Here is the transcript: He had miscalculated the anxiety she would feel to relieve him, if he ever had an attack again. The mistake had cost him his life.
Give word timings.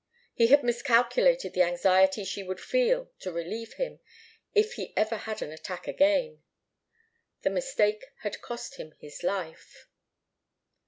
He 0.33 0.47
had 0.47 0.63
miscalculated 0.63 1.53
the 1.53 1.61
anxiety 1.61 2.23
she 2.23 2.41
would 2.41 2.59
feel 2.59 3.11
to 3.19 3.31
relieve 3.31 3.73
him, 3.73 3.99
if 4.55 4.73
he 4.73 4.97
ever 4.97 5.15
had 5.15 5.43
an 5.43 5.51
attack 5.51 5.87
again. 5.87 6.41
The 7.43 7.51
mistake 7.51 8.05
had 8.21 8.41
cost 8.41 8.77
him 8.77 8.95
his 8.97 9.21
life. 9.21 9.85